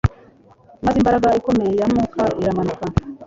maze 0.83 0.95
imbaraga 1.01 1.27
ikomeye 1.39 1.71
ya 1.79 1.87
Mwuka 1.91 2.21
iramanuka 2.41 2.83